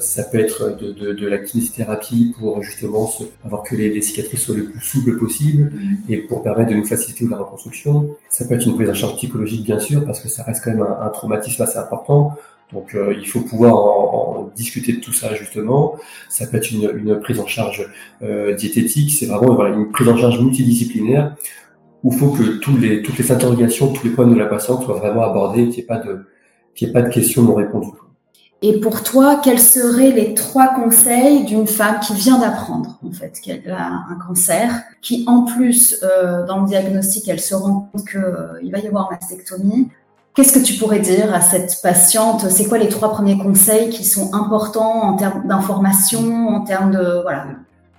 ça 0.00 0.24
peut 0.24 0.38
être 0.38 0.76
de, 0.76 0.92
de, 0.92 1.12
de 1.12 1.26
la 1.26 1.38
kinésithérapie 1.38 2.34
pour 2.38 2.62
justement 2.62 3.06
se, 3.06 3.24
avoir 3.44 3.62
que 3.62 3.76
les, 3.76 3.90
les, 3.90 4.02
cicatrices 4.02 4.42
soient 4.42 4.56
le 4.56 4.64
plus 4.64 4.80
souples 4.80 5.16
possible 5.18 5.72
et 6.08 6.18
pour 6.18 6.42
permettre 6.42 6.70
de 6.70 6.76
nous 6.76 6.84
faciliter 6.84 7.26
la 7.28 7.36
reconstruction. 7.38 8.16
Ça 8.28 8.44
peut 8.46 8.54
être 8.54 8.66
une 8.66 8.74
prise 8.74 8.90
en 8.90 8.94
charge 8.94 9.16
psychologique 9.16 9.64
bien 9.64 9.78
sûr 9.78 10.04
parce 10.04 10.20
que 10.20 10.28
ça 10.28 10.42
reste 10.42 10.64
quand 10.64 10.70
même 10.70 10.82
un, 10.82 11.06
un 11.06 11.08
traumatisme 11.10 11.62
assez 11.62 11.78
important. 11.78 12.36
Donc 12.72 12.94
euh, 12.94 13.14
il 13.18 13.26
faut 13.26 13.40
pouvoir 13.40 13.74
en, 13.74 14.36
en, 14.38 14.52
discuter 14.54 14.92
de 14.92 15.00
tout 15.00 15.12
ça 15.12 15.34
justement. 15.34 15.96
Ça 16.28 16.46
peut 16.46 16.56
être 16.56 16.70
une, 16.70 16.90
une 16.96 17.20
prise 17.20 17.40
en 17.40 17.46
charge 17.46 17.88
euh, 18.22 18.54
diététique. 18.54 19.12
C'est 19.12 19.26
vraiment 19.26 19.54
voilà, 19.54 19.74
une 19.74 19.90
prise 19.90 20.08
en 20.08 20.16
charge 20.16 20.40
multidisciplinaire 20.40 21.36
où 22.02 22.12
il 22.12 22.18
faut 22.18 22.30
que 22.30 22.58
tous 22.58 22.76
les, 22.76 23.02
toutes 23.02 23.18
les 23.18 23.30
interrogations, 23.30 23.92
tous 23.92 24.04
les 24.04 24.10
problèmes 24.10 24.34
de 24.34 24.40
la 24.40 24.46
patiente 24.46 24.84
soient 24.84 24.98
vraiment 24.98 25.22
abordés, 25.22 25.68
qu'il 25.68 25.84
n'y 25.84 25.90
ait 25.90 26.02
qu'il 26.74 26.86
n'y 26.86 26.90
ait 26.90 26.94
pas 26.94 27.02
de 27.02 27.12
questions 27.12 27.42
non 27.42 27.54
répondues. 27.54 27.88
Et 28.62 28.78
pour 28.78 29.02
toi, 29.02 29.40
quels 29.42 29.58
seraient 29.58 30.10
les 30.10 30.34
trois 30.34 30.74
conseils 30.74 31.44
d'une 31.46 31.66
femme 31.66 31.98
qui 32.00 32.12
vient 32.12 32.38
d'apprendre 32.38 32.98
en 33.06 33.10
fait 33.10 33.40
qu'elle 33.42 33.70
a 33.70 34.04
un 34.10 34.18
cancer, 34.26 34.82
qui 35.00 35.24
en 35.26 35.44
plus 35.44 35.98
euh, 36.02 36.44
dans 36.44 36.60
le 36.60 36.66
diagnostic, 36.66 37.26
elle 37.28 37.40
se 37.40 37.54
rend 37.54 37.88
compte 37.90 38.06
qu'il 38.06 38.20
euh, 38.20 38.70
va 38.70 38.78
y 38.78 38.86
avoir 38.86 39.10
mastectomie? 39.10 39.88
Qu'est-ce 40.34 40.58
que 40.58 40.64
tu 40.64 40.74
pourrais 40.74 41.00
dire 41.00 41.34
à 41.34 41.40
cette 41.40 41.78
patiente? 41.82 42.50
C'est 42.50 42.68
quoi 42.68 42.76
les 42.76 42.88
trois 42.88 43.10
premiers 43.10 43.38
conseils 43.38 43.88
qui 43.88 44.04
sont 44.04 44.34
importants 44.34 45.04
en 45.04 45.16
termes 45.16 45.48
d'information, 45.48 46.48
en 46.48 46.60
termes 46.60 46.92
de 46.92 47.22
voilà 47.22 47.46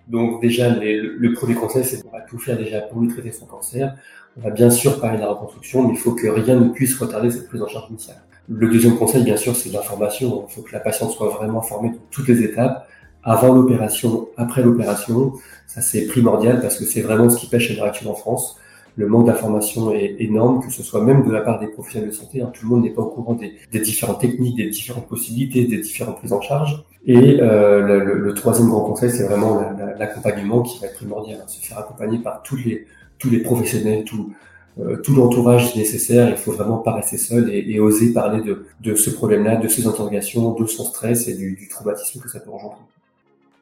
Donc 0.07 0.41
déjà, 0.41 0.69
le 0.69 1.33
premier 1.33 1.55
conseil, 1.55 1.83
c'est 1.83 2.01
qu'on 2.03 2.11
va 2.11 2.21
tout 2.21 2.37
faire 2.37 2.57
déjà 2.57 2.81
pour 2.81 3.01
lui 3.01 3.09
traiter 3.09 3.31
son 3.31 3.47
cancer. 3.47 3.95
On 4.37 4.41
va 4.41 4.51
bien 4.51 4.69
sûr 4.69 5.01
parler 5.01 5.17
de 5.17 5.23
la 5.23 5.29
reconstruction, 5.29 5.87
mais 5.87 5.95
il 5.95 5.97
faut 5.97 6.13
que 6.13 6.27
rien 6.27 6.55
ne 6.55 6.69
puisse 6.69 6.97
retarder 6.97 7.31
cette 7.31 7.49
prise 7.49 7.63
en 7.63 7.67
charge 7.67 7.89
initiale. 7.89 8.21
Le 8.53 8.68
deuxième 8.68 8.98
conseil, 8.98 9.24
bien 9.24 9.38
sûr, 9.38 9.56
c'est 9.56 9.71
l'information. 9.71 10.45
Il 10.50 10.53
faut 10.53 10.62
que 10.62 10.74
la 10.74 10.81
patiente 10.81 11.12
soit 11.12 11.30
vraiment 11.30 11.62
formée 11.62 11.92
de 11.92 11.98
toutes 12.09 12.27
les 12.27 12.44
étapes, 12.44 12.86
avant 13.24 13.53
l'opération, 13.53 14.27
après 14.36 14.62
l'opération. 14.62 15.33
Ça, 15.68 15.81
c'est 15.81 16.06
primordial 16.06 16.59
parce 16.59 16.77
que 16.77 16.83
c'est 16.83 17.01
vraiment 17.01 17.30
ce 17.30 17.38
qui 17.38 17.48
pêche 17.48 17.71
à 17.71 17.75
l'heure 17.75 17.86
actuelle 17.86 18.09
en 18.09 18.15
France. 18.15 18.57
Le 18.98 19.07
manque 19.07 19.27
d'information 19.27 19.94
est 19.94 20.18
énorme, 20.19 20.62
que 20.65 20.69
ce 20.69 20.83
soit 20.83 21.01
même 21.01 21.25
de 21.25 21.31
la 21.31 21.39
part 21.39 21.59
des 21.59 21.68
professionnels 21.68 22.09
de 22.09 22.13
santé. 22.13 22.42
Hein. 22.42 22.51
Tout 22.53 22.65
le 22.65 22.69
monde 22.69 22.83
n'est 22.83 22.89
pas 22.89 23.03
au 23.03 23.09
courant 23.09 23.36
des, 23.36 23.80
différentes 23.80 24.19
techniques, 24.19 24.57
des 24.57 24.69
différentes 24.69 25.07
possibilités, 25.07 25.63
des 25.65 25.77
différentes 25.77 26.18
prises 26.18 26.33
en 26.33 26.42
charge. 26.42 26.83
Et 27.06 27.39
euh, 27.39 28.03
le, 28.03 28.33
troisième 28.33 28.68
grand 28.68 28.81
conseil, 28.81 29.12
c'est 29.12 29.24
vraiment 29.24 29.62
l'accompagnement 29.98 30.62
qui 30.62 30.77
va 30.79 30.88
être 30.88 30.96
primordial. 30.96 31.39
Hein. 31.41 31.48
Se 31.48 31.65
faire 31.65 31.79
accompagner 31.79 32.17
par 32.17 32.43
tous 32.43 32.58
les, 32.58 32.86
tous 33.17 33.29
les 33.29 33.39
professionnels, 33.39 34.03
euh, 34.13 34.24
tout 35.03 35.15
l'entourage 35.15 35.75
nécessaire. 35.75 36.29
Il 36.29 36.37
faut 36.37 36.51
vraiment 36.51 36.77
pas 36.77 36.93
rester 36.93 37.17
seul 37.17 37.49
et, 37.49 37.79
oser 37.79 38.13
parler 38.13 38.41
de, 38.41 38.65
de 38.81 38.95
ce 38.95 39.09
problème-là, 39.09 39.57
de 39.57 39.67
ses 39.67 39.87
interrogations, 39.87 40.53
de 40.53 40.65
son 40.65 40.85
stress 40.85 41.27
et 41.27 41.35
du, 41.35 41.67
traumatisme 41.69 42.19
que 42.19 42.29
ça 42.29 42.39
peut 42.39 42.51
engendrer. 42.51 42.79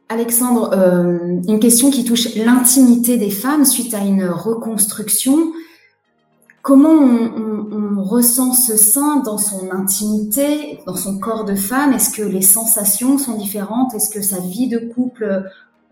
Alexandre, 0.10 0.72
euh, 0.74 1.40
une 1.48 1.60
question 1.60 1.92
qui 1.92 2.04
touche 2.04 2.36
l'intimité 2.36 3.18
des 3.18 3.30
femmes 3.30 3.64
suite 3.64 3.94
à 3.94 4.00
une 4.00 4.26
reconstruction. 4.26 5.54
Comment 6.64 6.90
on, 6.90 7.60
ressent 8.02 8.54
ce 8.54 8.76
sein 8.76 9.18
dans 9.18 9.38
son 9.38 9.72
intimité, 9.72 10.80
dans 10.88 10.96
son 10.96 11.20
corps 11.20 11.46
de 11.46 11.54
femme? 11.54 11.94
Est-ce 11.94 12.10
que 12.10 12.24
les 12.24 12.42
sensations 12.42 13.18
sont 13.18 13.36
différentes? 13.38 13.94
Est-ce 13.94 14.10
que 14.10 14.22
sa 14.22 14.40
vie 14.40 14.68
de 14.68 14.80
couple 14.80 15.44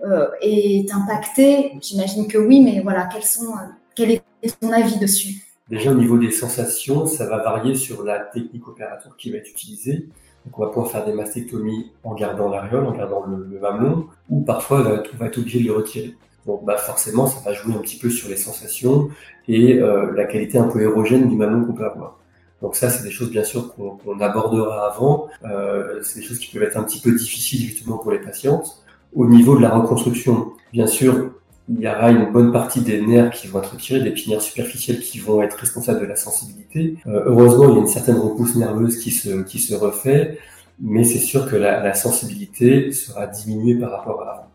euh, 0.05 0.27
est 0.41 0.91
impactée? 0.91 1.73
J'imagine 1.81 2.27
que 2.27 2.37
oui, 2.37 2.61
mais 2.61 2.81
voilà, 2.81 3.07
quels 3.11 3.23
sont, 3.23 3.51
euh, 3.51 4.05
est 4.05 4.23
ton 4.59 4.71
avis 4.71 4.97
dessus 4.99 5.43
Déjà 5.69 5.91
au 5.91 5.95
niveau 5.95 6.17
des 6.17 6.31
sensations, 6.31 7.05
ça 7.05 7.27
va 7.27 7.37
varier 7.43 7.75
sur 7.75 8.03
la 8.03 8.19
technique 8.19 8.67
opératoire 8.67 9.17
qui 9.17 9.31
va 9.31 9.37
être 9.37 9.49
utilisée. 9.49 10.07
Donc 10.45 10.59
on 10.59 10.61
va 10.61 10.67
pouvoir 10.69 10.89
faire 10.89 11.05
des 11.05 11.11
mastectomies 11.11 11.91
en 12.03 12.15
gardant 12.15 12.49
l'aréole, 12.49 12.85
en 12.85 12.93
gardant 12.93 13.25
le, 13.25 13.59
mamelon, 13.59 14.07
ou 14.29 14.41
parfois 14.41 14.79
on 14.79 15.17
va 15.17 15.25
être 15.25 15.37
obligé 15.37 15.59
de 15.59 15.65
le 15.65 15.73
retirer. 15.73 16.15
Donc 16.45 16.63
bah 16.63 16.77
forcément, 16.77 17.27
ça 17.27 17.41
va 17.43 17.53
jouer 17.53 17.73
un 17.73 17.79
petit 17.79 17.97
peu 17.97 18.09
sur 18.09 18.29
les 18.29 18.37
sensations 18.37 19.09
et 19.49 19.79
euh, 19.79 20.13
la 20.13 20.23
qualité 20.23 20.57
un 20.57 20.69
peu 20.69 20.81
érogène 20.81 21.27
du 21.27 21.35
mamelon 21.35 21.65
qu'on 21.65 21.73
peut 21.73 21.85
avoir. 21.85 22.17
Donc 22.61 22.75
ça, 22.75 22.89
c'est 22.89 23.03
des 23.03 23.11
choses 23.11 23.29
bien 23.29 23.43
sûr 23.43 23.75
qu'on 23.75 23.97
qu 23.97 24.23
abordera 24.23 24.89
avant. 24.89 25.27
Euh, 25.43 25.99
c'est 26.01 26.21
des 26.21 26.25
choses 26.25 26.39
qui 26.39 26.51
peuvent 26.51 26.63
être 26.63 26.77
un 26.77 26.83
petit 26.83 27.01
peu 27.01 27.11
difficiles 27.11 27.59
justement 27.59 27.97
pour 27.97 28.11
les 28.11 28.19
patientes. 28.19 28.83
Au 29.13 29.27
niveau 29.27 29.57
de 29.57 29.61
la 29.61 29.69
reconstruction, 29.69 30.53
bien 30.71 30.87
sûr, 30.87 31.31
il 31.69 31.79
y 31.81 31.87
aura 31.87 32.11
une 32.11 32.31
bonne 32.31 32.51
partie 32.51 32.81
des 32.81 33.01
nerfs 33.01 33.31
qui 33.31 33.47
vont 33.47 33.59
être 33.59 33.73
retirés, 33.73 34.01
des 34.01 34.11
petits 34.11 34.29
nerfs 34.29 34.41
superficiels 34.41 34.99
qui 34.99 35.19
vont 35.19 35.41
être 35.41 35.55
responsables 35.55 35.99
de 35.99 36.05
la 36.05 36.15
sensibilité. 36.15 36.97
Euh, 37.07 37.23
heureusement, 37.25 37.69
il 37.69 37.73
y 37.73 37.77
a 37.77 37.81
une 37.81 37.87
certaine 37.87 38.17
repousse 38.17 38.55
nerveuse 38.55 38.97
qui 38.97 39.11
se, 39.11 39.43
qui 39.43 39.59
se 39.59 39.75
refait, 39.75 40.39
mais 40.79 41.03
c'est 41.03 41.19
sûr 41.19 41.49
que 41.49 41.55
la, 41.55 41.83
la, 41.83 41.93
sensibilité 41.93 42.91
sera 42.91 43.27
diminuée 43.27 43.75
par 43.75 43.91
rapport 43.91 44.21
à 44.21 44.31
avant. 44.31 44.47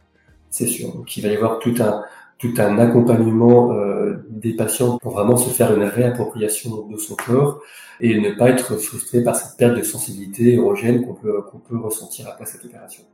C'est 0.50 0.66
sûr. 0.66 0.94
Donc, 0.94 1.16
il 1.16 1.22
va 1.22 1.28
y 1.28 1.36
avoir 1.36 1.58
tout 1.58 1.74
un, 1.80 2.02
tout 2.38 2.54
un 2.58 2.78
accompagnement 2.78 3.72
euh, 3.72 4.26
des 4.28 4.54
patients 4.54 4.98
pour 4.98 5.12
vraiment 5.12 5.36
se 5.36 5.50
faire 5.50 5.74
une 5.76 5.84
réappropriation 5.84 6.88
de 6.88 6.96
son 6.96 7.14
corps 7.14 7.60
et 8.00 8.18
ne 8.18 8.30
pas 8.32 8.50
être 8.50 8.76
frustré 8.78 9.22
par 9.22 9.36
cette 9.36 9.56
perte 9.56 9.76
de 9.76 9.82
sensibilité 9.82 10.54
érogène 10.54 11.06
qu'on 11.06 11.14
peut, 11.14 11.42
qu'on 11.42 11.58
peut 11.58 11.78
ressentir 11.78 12.26
après 12.28 12.46
cette 12.46 12.64
opération. 12.64 13.04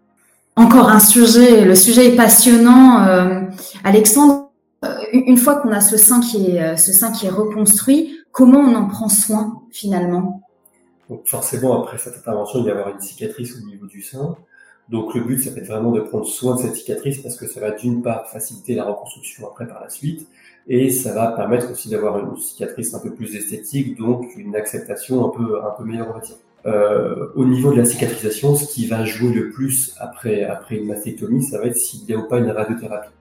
Encore 0.59 0.89
un 0.89 1.01
sujet, 1.01 1.65
le 1.65 1.75
sujet 1.75 2.13
est 2.13 2.17
passionnant. 2.17 3.07
Euh, 3.07 3.43
Alexandre, 3.85 4.51
euh, 4.85 4.89
une 5.13 5.37
fois 5.37 5.57
qu'on 5.57 5.71
a 5.71 5.81
ce 5.81 5.97
sein 5.97 6.21
qui 6.21 6.57
est, 6.57 6.77
ce 6.77 6.93
sein 6.93 7.13
qui 7.13 7.27
est 7.27 7.31
reconstruit, 7.31 8.19
comment 8.33 8.59
on 8.59 8.75
en 8.75 8.87
prend 8.87 9.09
soin 9.09 9.63
finalement? 9.71 10.43
Donc 11.09 11.27
forcément, 11.27 11.81
après 11.81 11.97
cette 11.99 12.17
intervention, 12.17 12.59
il 12.59 12.65
va 12.65 12.69
y 12.71 12.73
avoir 12.73 12.89
une 12.89 13.01
cicatrice 13.01 13.57
au 13.57 13.67
niveau 13.67 13.87
du 13.87 14.03
sein. 14.03 14.37
Donc 14.89 15.15
le 15.15 15.21
but, 15.21 15.39
ça 15.39 15.51
va 15.51 15.59
être 15.59 15.67
vraiment 15.67 15.93
de 15.93 16.01
prendre 16.01 16.27
soin 16.27 16.57
de 16.57 16.63
cette 16.63 16.75
cicatrice 16.75 17.19
parce 17.19 17.37
que 17.37 17.47
ça 17.47 17.61
va 17.61 17.71
d'une 17.71 18.03
part 18.03 18.29
faciliter 18.29 18.75
la 18.75 18.85
reconstruction 18.85 19.47
après 19.47 19.67
par 19.67 19.81
la 19.81 19.91
suite 19.91 20.27
et 20.67 20.91
ça 20.91 21.13
va 21.13 21.29
permettre 21.29 21.71
aussi 21.71 21.89
d'avoir 21.89 22.19
une 22.19 22.37
cicatrice 22.37 22.95
un 22.95 23.01
peu 23.01 23.13
plus 23.13 23.37
esthétique, 23.37 23.97
donc 23.97 24.35
une 24.37 24.57
acceptation 24.57 25.27
un 25.27 25.29
peu 25.29 25.63
un 25.63 25.71
peu 25.71 25.85
meilleure 25.85 26.09
on 26.11 26.15
va 26.15 26.21
dire. 26.21 26.37
Euh, 26.69 27.29
au 27.35 27.47
niveau 27.47 27.73
de 27.73 27.79
la 27.79 27.87
cicatrisation, 27.87 28.55
ce 28.55 28.67
qui 28.67 28.87
va 28.87 29.05
jouer 29.05 29.33
le 29.33 29.49
plus 29.51 29.95
après 29.99 30.45
après 30.45 30.77
une 30.77 30.87
mastectomie, 30.87 31.43
ça 31.43 31.59
va 31.59 31.65
être 31.65 31.77
s'il 31.77 32.05
n'y 32.05 32.13
a 32.13 32.19
ou 32.19 32.29
pas 32.29 32.39
une 32.39 32.51
radiothérapie. 32.51 33.15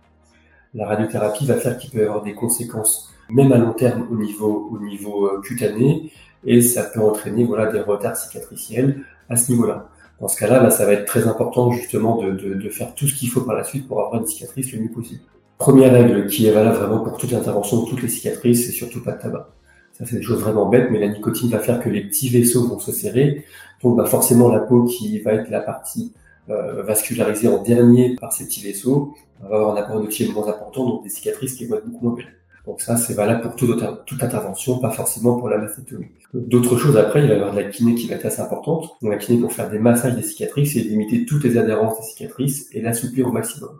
La 0.73 0.85
radiothérapie 0.85 1.45
va 1.45 1.55
faire 1.55 1.77
qu'il 1.77 1.91
peut 1.91 1.99
y 1.99 2.03
avoir 2.03 2.23
des 2.23 2.33
conséquences, 2.33 3.13
même 3.29 3.51
à 3.53 3.57
long 3.57 3.71
terme 3.71 4.05
au 4.11 4.17
niveau 4.17 4.69
au 4.73 4.79
niveau 4.79 5.27
euh, 5.27 5.39
cutané, 5.41 6.11
et 6.43 6.61
ça 6.61 6.83
peut 6.83 6.99
entraîner 6.99 7.45
voilà 7.45 7.71
des 7.71 7.79
retards 7.79 8.17
cicatriciels 8.17 8.89
à 9.29 9.37
ce 9.37 9.51
niveau-là. 9.51 9.89
Dans 10.19 10.27
ce 10.27 10.37
cas-là, 10.39 10.61
là, 10.61 10.69
ça 10.69 10.85
va 10.85 10.93
être 10.93 11.05
très 11.05 11.27
important 11.27 11.71
justement 11.71 12.21
de, 12.21 12.31
de, 12.31 12.53
de 12.55 12.69
faire 12.69 12.93
tout 12.95 13.07
ce 13.07 13.13
qu'il 13.13 13.29
faut 13.29 13.41
par 13.41 13.55
la 13.55 13.63
suite 13.63 13.87
pour 13.87 14.01
avoir 14.01 14.19
une 14.19 14.27
cicatrice 14.27 14.73
le 14.73 14.79
mieux 14.81 14.91
possible. 14.91 15.21
Première 15.57 15.93
règle 15.93 16.27
qui 16.27 16.47
est 16.47 16.51
valable 16.51 16.77
vraiment 16.77 16.99
pour 16.99 17.17
toute 17.17 17.33
intervention, 17.33 17.85
toutes 17.85 18.01
les 18.01 18.09
cicatrices, 18.09 18.65
c'est 18.65 18.71
surtout 18.71 19.01
pas 19.03 19.13
de 19.13 19.21
tabac. 19.21 19.49
Ça, 19.97 20.05
c'est 20.05 20.17
des 20.17 20.21
choses 20.21 20.41
vraiment 20.41 20.67
bêtes, 20.67 20.89
mais 20.91 20.99
la 20.99 21.07
nicotine 21.07 21.49
va 21.49 21.59
faire 21.59 21.81
que 21.81 21.89
les 21.89 22.01
petits 22.01 22.29
vaisseaux 22.29 22.67
vont 22.67 22.79
se 22.79 22.91
serrer. 22.91 23.45
Donc, 23.81 23.97
bah, 23.97 24.05
forcément, 24.05 24.49
la 24.49 24.59
peau 24.59 24.83
qui 24.83 25.19
va 25.19 25.33
être 25.33 25.49
la 25.49 25.61
partie 25.61 26.13
euh, 26.49 26.83
vascularisée 26.83 27.47
en 27.47 27.63
dernier 27.63 28.15
par 28.15 28.31
ces 28.31 28.45
petits 28.45 28.61
vaisseaux 28.61 29.15
va 29.41 29.55
avoir 29.55 29.75
un 29.75 29.81
apport 29.81 29.97
oxygène 29.97 30.33
moins 30.33 30.47
important, 30.47 30.87
donc 30.87 31.03
des 31.03 31.09
cicatrices 31.09 31.55
qui 31.55 31.65
vont 31.65 31.77
être 31.77 31.85
beaucoup 31.85 32.05
moins 32.05 32.15
belles. 32.15 32.35
Donc 32.67 32.81
ça, 32.81 32.95
c'est 32.97 33.13
valable 33.13 33.41
pour 33.41 33.55
toute, 33.55 33.83
toute 34.05 34.23
intervention, 34.23 34.77
pas 34.79 34.91
forcément 34.91 35.37
pour 35.37 35.49
la 35.49 35.57
mastectomie. 35.57 36.07
D'autres 36.33 36.77
choses 36.77 36.97
après, 36.97 37.21
il 37.21 37.27
va 37.27 37.33
y 37.33 37.37
avoir 37.37 37.53
de 37.53 37.61
la 37.61 37.69
kiné 37.69 37.95
qui 37.95 38.07
va 38.07 38.15
être 38.15 38.25
assez 38.25 38.41
importante. 38.41 38.97
Donc 39.01 39.11
la 39.11 39.17
kiné 39.17 39.39
pour 39.39 39.51
faire 39.51 39.69
des 39.69 39.79
massages 39.79 40.15
des 40.15 40.21
cicatrices 40.21 40.75
et 40.75 40.81
limiter 40.81 41.25
toutes 41.25 41.43
les 41.45 41.57
adhérences 41.57 41.97
des 41.99 42.05
cicatrices 42.05 42.67
et 42.73 42.81
l'assouplir 42.81 43.27
au 43.27 43.31
maximum. 43.31 43.79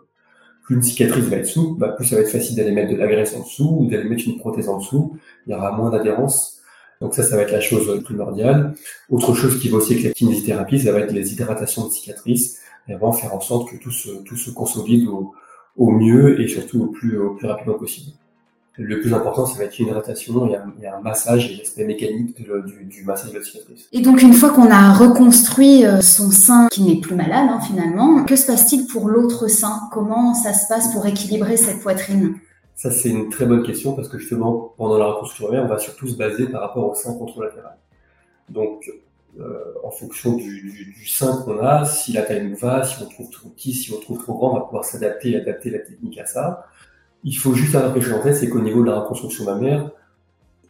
Plus 0.68 0.76
une 0.76 0.82
cicatrice 0.82 1.24
va 1.24 1.36
être 1.38 1.46
souple, 1.46 1.80
bah, 1.80 1.88
plus 1.88 2.04
ça 2.04 2.16
va 2.16 2.20
être 2.20 2.28
facile 2.28 2.54
d'aller 2.54 2.72
mettre 2.72 2.92
de 2.92 2.96
la 2.96 3.06
en 3.06 3.40
dessous 3.42 3.78
ou 3.80 3.86
d'aller 3.86 4.06
mettre 4.06 4.24
une 4.26 4.36
prothèse 4.36 4.68
en 4.68 4.76
dessous. 4.76 5.16
Il 5.46 5.52
y 5.52 5.56
aura 5.56 5.72
moins 5.72 5.88
d'adhérence. 5.88 6.60
Donc 7.00 7.14
ça, 7.14 7.22
ça 7.22 7.36
va 7.36 7.42
être 7.44 7.52
la 7.52 7.62
chose 7.62 8.02
primordiale. 8.04 8.74
Autre 9.08 9.32
chose 9.32 9.58
qui 9.58 9.70
va 9.70 9.78
aussi 9.78 9.94
avec 9.94 10.04
la 10.04 10.10
kinésithérapie, 10.10 10.78
ça 10.78 10.92
va 10.92 11.00
être 11.00 11.12
les 11.12 11.32
hydratations 11.32 11.86
de 11.86 11.90
cicatrices 11.90 12.60
et 12.86 12.92
vraiment 12.92 13.12
faire 13.12 13.34
en 13.34 13.40
sorte 13.40 13.70
que 13.70 13.78
tout 13.78 13.90
se, 13.90 14.10
tout 14.24 14.36
se 14.36 14.50
consolide 14.50 15.08
au, 15.08 15.32
au 15.78 15.90
mieux 15.90 16.38
et 16.38 16.48
surtout 16.48 16.82
au 16.82 16.86
plus, 16.88 17.18
au 17.18 17.30
plus 17.30 17.46
rapidement 17.46 17.78
possible 17.78 18.12
le 18.78 19.00
plus 19.00 19.12
important, 19.12 19.44
ça 19.44 19.58
va 19.58 19.64
être 19.64 19.78
une 19.78 19.88
hydratation 19.88 20.48
et 20.48 20.56
un, 20.56 20.72
un 20.94 21.00
massage 21.00 21.50
et 21.50 21.56
l'aspect 21.56 21.84
mécanique 21.84 22.36
du, 22.36 22.84
du, 22.84 23.04
massage 23.04 23.32
de 23.32 23.38
la 23.38 23.44
cicatrice. 23.44 23.88
Et 23.92 24.00
donc, 24.00 24.22
une 24.22 24.32
fois 24.32 24.50
qu'on 24.50 24.70
a 24.70 24.92
reconstruit 24.92 25.84
euh, 25.84 26.00
son 26.00 26.30
sein 26.30 26.68
qui 26.70 26.82
n'est 26.82 27.00
plus 27.00 27.16
malade, 27.16 27.48
hein, 27.50 27.60
finalement, 27.60 28.24
que 28.24 28.36
se 28.36 28.46
passe-t-il 28.46 28.86
pour 28.86 29.08
l'autre 29.08 29.48
sein? 29.48 29.80
Comment 29.92 30.32
ça 30.34 30.52
se 30.52 30.68
passe 30.68 30.92
pour 30.92 31.06
équilibrer 31.06 31.56
cette 31.56 31.80
poitrine? 31.80 32.36
Ça, 32.76 32.92
c'est 32.92 33.08
une 33.08 33.28
très 33.28 33.46
bonne 33.46 33.64
question 33.64 33.94
parce 33.94 34.08
que 34.08 34.18
justement, 34.18 34.72
pendant 34.76 34.98
la 34.98 35.06
reconstruction 35.06 35.48
on 35.48 35.66
va 35.66 35.78
surtout 35.78 36.06
se 36.06 36.16
baser 36.16 36.46
par 36.46 36.60
rapport 36.60 36.88
au 36.88 36.94
sein 36.94 37.12
contralatéral. 37.14 37.76
Donc, 38.48 38.88
euh, 39.40 39.74
en 39.82 39.90
fonction 39.90 40.36
du, 40.36 40.62
du, 40.62 40.94
du 40.96 41.06
sein 41.06 41.42
qu'on 41.44 41.58
a, 41.58 41.84
si 41.84 42.12
la 42.12 42.22
taille 42.22 42.48
nous 42.48 42.56
va, 42.56 42.84
si 42.84 43.02
on 43.02 43.06
trouve 43.06 43.30
trop 43.30 43.48
petit, 43.48 43.74
si 43.74 43.92
on 43.92 44.00
trouve 44.00 44.22
trop 44.22 44.34
grand, 44.34 44.52
on 44.52 44.54
va 44.54 44.60
pouvoir 44.60 44.84
s'adapter 44.84 45.32
et 45.32 45.36
adapter 45.36 45.70
la 45.70 45.80
technique 45.80 46.18
à 46.18 46.26
ça. 46.26 46.66
Il 47.24 47.36
faut 47.36 47.54
juste 47.54 47.74
avoir 47.74 47.94
quelque 47.94 48.12
en 48.12 48.20
tête, 48.20 48.36
c'est 48.36 48.48
qu'au 48.48 48.60
niveau 48.60 48.82
de 48.82 48.90
la 48.90 49.00
reconstruction 49.00 49.44
mammaire, 49.44 49.90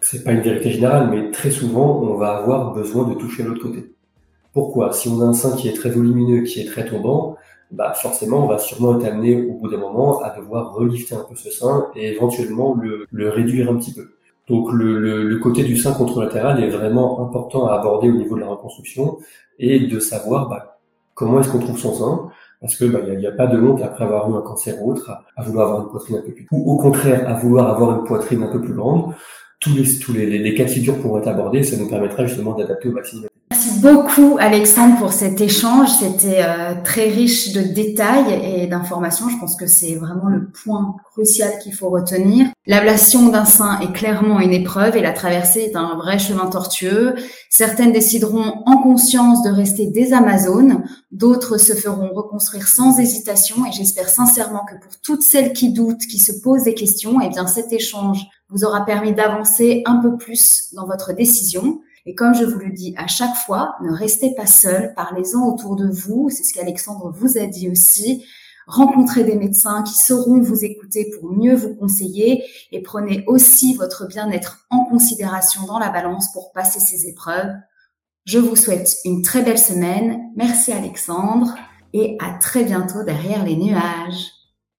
c'est 0.00 0.25
pas 0.25 0.33
une 0.33 0.40
vérité 0.40 0.71
générale, 0.71 1.09
mais 1.11 1.31
très 1.31 1.50
souvent, 1.50 2.00
on 2.02 2.14
va 2.17 2.37
avoir 2.37 2.73
besoin 2.73 3.09
de 3.09 3.14
toucher 3.14 3.43
l'autre 3.43 3.62
côté. 3.62 3.93
Pourquoi? 4.52 4.93
Si 4.93 5.09
on 5.09 5.21
a 5.21 5.25
un 5.25 5.35
sein 5.35 5.57
qui 5.57 5.69
est 5.69 5.73
très 5.73 5.90
volumineux, 5.90 6.43
qui 6.43 6.61
est 6.61 6.67
très 6.67 6.87
tombant, 6.87 7.37
bah 7.71 7.93
forcément, 7.93 8.45
on 8.45 8.49
va 8.49 8.59
sûrement 8.59 8.99
être 8.99 9.07
amené 9.07 9.45
au 9.45 9.55
bout 9.55 9.69
d'un 9.69 9.78
moment 9.78 10.21
à 10.23 10.37
devoir 10.37 10.73
relifter 10.73 11.14
un 11.14 11.25
peu 11.28 11.37
ce 11.37 11.50
sein 11.50 11.88
et 11.95 12.12
éventuellement 12.12 12.75
le, 12.75 13.28
réduire 13.28 13.71
un 13.71 13.76
petit 13.76 13.93
peu. 13.93 14.12
Donc 14.49 14.73
le, 14.73 15.37
côté 15.37 15.64
du 15.64 15.76
sein 15.76 15.93
contralatéral 15.93 16.62
est 16.62 16.71
vraiment 16.71 17.23
important 17.23 17.67
à 17.67 17.75
aborder 17.75 18.09
au 18.09 18.17
niveau 18.17 18.37
de 18.37 18.40
la 18.40 18.49
reconstruction 18.49 19.19
et 19.59 19.81
de 19.81 20.00
savoir 20.00 20.49
bah, 20.49 20.81
comment 21.14 21.40
est-ce 21.40 21.50
qu'on 21.50 21.59
trouve 21.59 21.78
son 21.78 21.95
sein, 21.95 22.31
parce 22.61 22.75
que 22.77 22.85
bah, 22.85 23.00
il 23.07 23.19
n'y 23.19 23.27
a, 23.27 23.33
pas 23.33 23.47
de 23.47 23.61
honte 23.61 23.83
après 23.83 24.05
avoir 24.05 24.31
eu 24.31 24.37
un 24.37 24.43
cancer 24.43 24.75
ou 24.83 24.93
autre 24.93 25.11
à, 25.37 25.43
vouloir 25.43 25.69
avoir 25.69 25.83
une 25.83 25.91
poitrine 25.91 26.17
un 26.17 26.23
peu 26.23 26.33
plus 26.33 26.47
ou 26.50 26.73
au 26.73 26.77
contraire 26.77 27.29
à 27.29 27.35
vouloir 27.35 27.69
avoir 27.69 27.99
une 27.99 28.05
poitrine 28.05 28.43
un 28.43 28.50
peu 28.53 28.61
plus 28.61 28.75
grande. 28.75 29.15
Tous 29.61 29.75
les 29.75 29.99
tous 29.99 30.12
les, 30.12 30.27
les, 30.27 30.55
cas 30.55 30.65
de 30.65 30.71
figure 30.71 30.99
pourront 31.00 31.19
être 31.19 31.29
abordés, 31.29 31.62
ça 31.65 31.77
nous 31.77 31.88
permettra 31.88 32.27
justement 32.27 32.55
d'adapter 32.55 32.88
au 32.88 32.93
maximum. 32.93 33.29
Merci 33.61 33.81
beaucoup 33.81 34.37
Alexandre 34.38 34.99
pour 35.00 35.12
cet 35.12 35.41
échange. 35.41 35.88
C'était 35.99 36.45
euh, 36.45 36.75
très 36.85 37.09
riche 37.09 37.53
de 37.53 37.61
détails 37.61 38.41
et 38.41 38.69
d'informations. 38.69 39.29
Je 39.29 39.37
pense 39.37 39.57
que 39.57 39.67
c'est 39.67 39.97
vraiment 39.97 40.29
le 40.29 40.49
point 40.49 40.95
crucial 41.11 41.59
qu'il 41.59 41.75
faut 41.75 41.88
retenir. 41.88 42.47
L'ablation 42.69 43.31
d'un 43.31 43.45
sein 43.45 43.81
est 43.81 43.93
clairement 43.93 44.38
une 44.38 44.53
épreuve 44.53 44.97
et 44.97 45.00
la 45.00 45.11
traversée 45.11 45.62
est 45.62 45.75
un 45.75 45.97
vrai 45.97 46.21
chemin 46.21 46.47
tortueux. 46.47 47.17
Certaines 47.50 47.91
décideront 47.91 48.62
en 48.65 48.81
conscience 48.81 49.43
de 49.43 49.50
rester 49.50 49.88
des 49.88 50.12
Amazones, 50.12 50.85
d'autres 51.11 51.59
se 51.59 51.73
feront 51.73 52.15
reconstruire 52.15 52.69
sans 52.69 53.00
hésitation 53.00 53.67
et 53.67 53.73
j'espère 53.73 54.09
sincèrement 54.09 54.65
que 54.67 54.81
pour 54.81 55.00
toutes 55.03 55.23
celles 55.23 55.53
qui 55.53 55.73
doutent, 55.73 56.07
qui 56.09 56.21
se 56.21 56.31
posent 56.45 56.62
des 56.62 56.75
questions, 56.75 57.21
eh 57.21 57.29
bien 57.29 57.49
cet 57.49 57.73
échange 57.73 58.25
vous 58.50 58.65
aura 58.65 58.85
permis 58.85 59.15
d'avancer 59.15 59.83
un 59.85 59.97
peu 59.97 60.17
plus 60.17 60.69
dans 60.75 60.87
votre 60.87 61.12
décision. 61.12 61.81
Et 62.09 62.15
comme 62.15 62.35
je 62.35 62.43
vous 62.43 62.59
le 62.59 62.71
dis 62.71 62.95
à 62.97 63.07
chaque 63.07 63.37
fois, 63.37 63.77
ne 63.83 63.93
restez 63.93 64.35
pas 64.35 64.47
seul, 64.47 64.95
parlez-en 64.95 65.47
autour 65.47 65.77
de 65.77 65.87
vous, 65.91 66.31
c'est 66.31 66.43
ce 66.43 66.55
qu'Alexandre 66.55 67.12
vous 67.15 67.37
a 67.37 67.45
dit 67.45 67.69
aussi. 67.69 68.25
Rencontrez 68.67 69.25
des 69.25 69.37
médecins 69.37 69.83
qui 69.83 69.93
sauront 69.93 70.41
vous 70.41 70.65
écouter 70.65 71.11
pour 71.11 71.31
mieux 71.31 71.55
vous 71.55 71.75
conseiller 71.75 72.45
et 72.73 72.81
prenez 72.81 73.25
aussi 73.27 73.75
votre 73.75 74.09
bien-être 74.09 74.67
en 74.71 74.87
considération 74.87 75.67
dans 75.67 75.79
la 75.79 75.91
balance 75.91 76.33
pour 76.33 76.50
passer 76.53 76.81
ces 76.81 77.07
épreuves. 77.09 77.53
Je 78.25 78.38
vous 78.38 78.57
souhaite 78.57 78.97
une 79.05 79.21
très 79.21 79.43
belle 79.43 79.59
semaine. 79.59 80.31
Merci 80.35 80.73
Alexandre 80.73 81.57
et 81.93 82.17
à 82.21 82.38
très 82.38 82.65
bientôt 82.65 83.03
derrière 83.03 83.45
les 83.45 83.57
nuages. 83.57 84.38